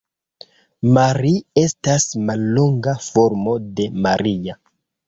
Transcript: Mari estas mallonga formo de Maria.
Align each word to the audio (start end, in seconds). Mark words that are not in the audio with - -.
Mari 0.95 1.33
estas 1.65 2.09
mallonga 2.31 2.99
formo 3.11 3.59
de 3.79 3.91
Maria. 4.09 4.63